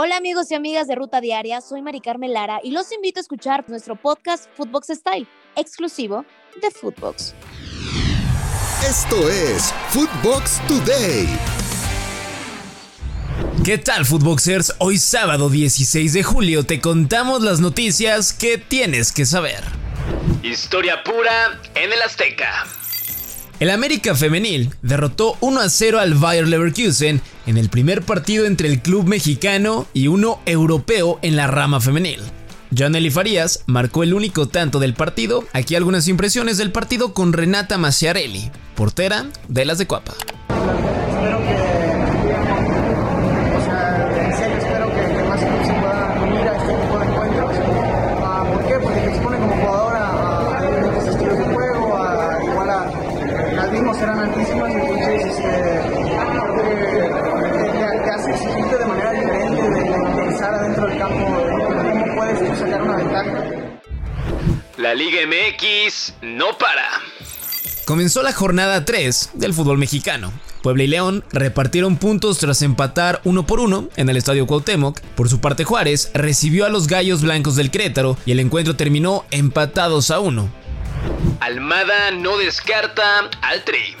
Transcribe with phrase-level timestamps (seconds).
[0.00, 3.22] Hola amigos y amigas de Ruta Diaria, soy Mari Carmen Lara y los invito a
[3.22, 6.24] escuchar nuestro podcast Footbox Style, exclusivo
[6.62, 7.34] de Footbox.
[8.88, 11.26] Esto es Footbox Today.
[13.64, 14.72] ¿Qué tal Footboxers?
[14.78, 19.64] Hoy sábado 16 de julio te contamos las noticias que tienes que saber.
[20.44, 22.68] Historia pura en el Azteca.
[23.60, 28.68] El América Femenil derrotó 1 a 0 al Bayer Leverkusen en el primer partido entre
[28.68, 32.20] el club mexicano y uno europeo en la rama femenil.
[32.72, 35.44] Janely Farías marcó el único tanto del partido.
[35.52, 40.14] Aquí algunas impresiones del partido con Renata Maciarelli, portera de las de Cuapa.
[64.78, 66.88] La Liga MX no para.
[67.84, 70.32] Comenzó la jornada 3 del fútbol mexicano.
[70.62, 75.00] Puebla y León repartieron puntos tras empatar uno por uno en el Estadio Cuauhtémoc.
[75.14, 79.24] Por su parte Juárez recibió a los Gallos Blancos del Querétaro y el encuentro terminó
[79.30, 80.48] empatados a uno.
[81.40, 83.96] Almada no descarta al Tri.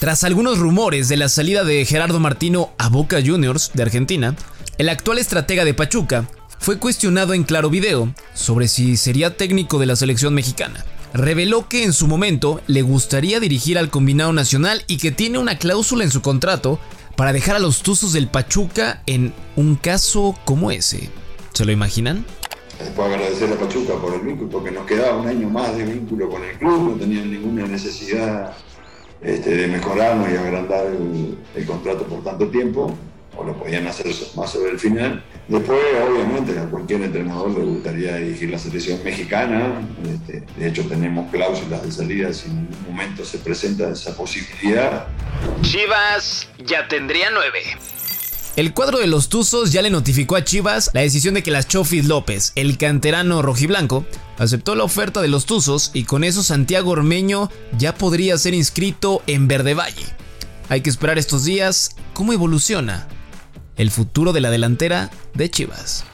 [0.00, 4.36] Tras algunos rumores de la salida de Gerardo Martino a Boca Juniors de Argentina,
[4.76, 9.86] el actual estratega de Pachuca fue cuestionado en Claro Video sobre si sería técnico de
[9.86, 10.84] la selección mexicana.
[11.14, 15.58] Reveló que en su momento le gustaría dirigir al combinado nacional y que tiene una
[15.58, 16.78] cláusula en su contrato
[17.16, 21.08] para dejar a los Tuzos del Pachuca en un caso como ese.
[21.54, 22.26] ¿Se lo imaginan?
[22.94, 26.28] Puedo agradecer a Pachuca por el vínculo, porque nos quedaba un año más de vínculo
[26.28, 28.54] con el club, no tenían ninguna necesidad
[29.20, 32.94] este, de mejorarnos y agrandar el contrato por tanto tiempo
[33.36, 35.22] o lo podían hacer más sobre el final.
[35.48, 39.80] Después, obviamente, a cualquier entrenador le gustaría dirigir la selección mexicana.
[40.08, 45.08] Este, de hecho, tenemos cláusulas de salida si en un momento se presenta esa posibilidad.
[45.62, 47.60] Chivas ya tendría nueve.
[48.56, 51.66] El cuadro de los Tuzos ya le notificó a Chivas la decisión de que las
[51.66, 54.06] Chofis López, el canterano rojiblanco,
[54.38, 59.24] aceptó la oferta de los Tuzos y con eso Santiago Ormeño ya podría ser inscrito
[59.26, 60.06] en Verde Valle.
[60.68, 63.08] Hay que esperar estos días cómo evoluciona
[63.76, 66.04] el futuro de la delantera de Chivas.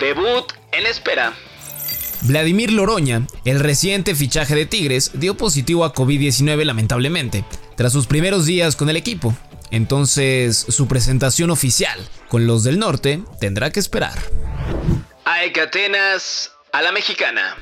[0.00, 1.32] Debut en espera.
[2.22, 7.44] Vladimir Loroña, el reciente fichaje de Tigres, dio positivo a COVID-19 lamentablemente,
[7.76, 9.36] tras sus primeros días con el equipo.
[9.70, 11.98] Entonces, su presentación oficial
[12.28, 14.18] con los del norte tendrá que esperar.
[15.24, 17.56] AEK Atenas a la mexicana.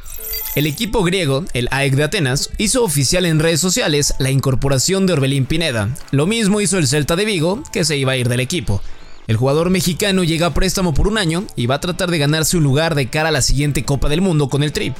[0.54, 5.12] El equipo griego, el AEK de Atenas, hizo oficial en redes sociales la incorporación de
[5.12, 5.90] Orbelín Pineda.
[6.10, 8.82] Lo mismo hizo el Celta de Vigo, que se iba a ir del equipo.
[9.26, 12.56] El jugador mexicano llega a préstamo por un año y va a tratar de ganarse
[12.56, 14.94] un lugar de cara a la siguiente Copa del Mundo con el Tri.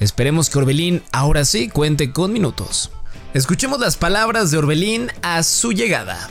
[0.00, 2.90] Esperemos que Orbelín ahora sí cuente con minutos.
[3.34, 6.28] Escuchemos las palabras de Orbelín a su llegada.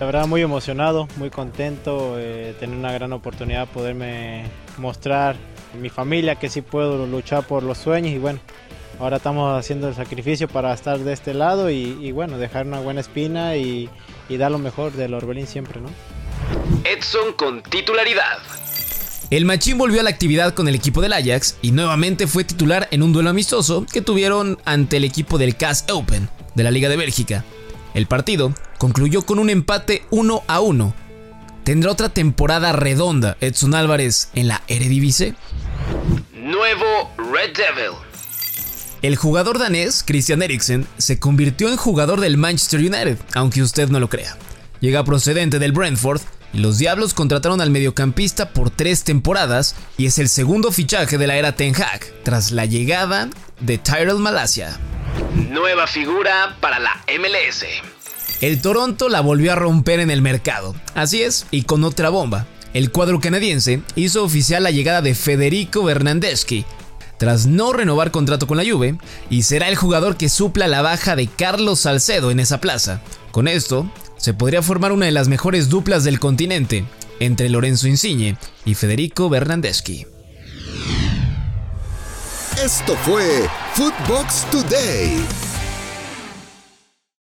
[0.00, 5.36] La verdad muy emocionado, muy contento, eh, tener una gran oportunidad, poderme mostrar
[5.80, 8.40] mi familia que sí puedo luchar por los sueños y bueno,
[8.98, 13.00] ahora estamos haciendo el sacrificio para estar de este lado y, bueno, dejar una buena
[13.00, 13.88] espina y,
[14.28, 15.90] y, dar lo mejor del Orbelín siempre, ¿no?
[16.82, 18.38] Edson con titularidad.
[19.34, 22.86] El Machín volvió a la actividad con el equipo del Ajax y nuevamente fue titular
[22.92, 26.88] en un duelo amistoso que tuvieron ante el equipo del CAS Open de la Liga
[26.88, 27.44] de Bélgica.
[27.94, 30.94] El partido concluyó con un empate 1 a 1.
[31.64, 35.34] ¿Tendrá otra temporada redonda Edson Álvarez en la Eredivisie?
[36.32, 37.98] Nuevo Red Devil.
[39.02, 43.98] El jugador danés, Christian Eriksen, se convirtió en jugador del Manchester United, aunque usted no
[43.98, 44.38] lo crea.
[44.78, 46.20] Llega procedente del Brentford
[46.54, 51.36] los Diablos contrataron al mediocampista por tres temporadas y es el segundo fichaje de la
[51.36, 53.28] era Ten Hag, tras la llegada
[53.60, 54.78] de Tyrell Malasia.
[55.50, 57.64] Nueva figura para la MLS.
[58.40, 62.46] El Toronto la volvió a romper en el mercado, así es, y con otra bomba
[62.74, 66.64] el cuadro canadiense hizo oficial la llegada de Federico Bernardeschi,
[67.18, 68.98] tras no renovar contrato con la Juve,
[69.30, 73.00] y será el jugador que supla la baja de Carlos Salcedo en esa plaza.
[73.30, 76.84] Con esto, se podría formar una de las mejores duplas del continente,
[77.20, 80.06] entre Lorenzo Insigne y Federico Bernardeschi.
[82.62, 85.53] Esto fue Footbox Today.